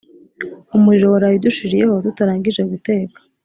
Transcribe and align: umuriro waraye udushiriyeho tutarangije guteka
umuriro 0.75 1.07
waraye 1.13 1.35
udushiriyeho 1.37 1.93
tutarangije 2.05 2.61
guteka 2.71 3.17